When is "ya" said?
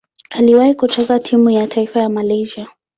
1.49-1.67, 1.99-2.09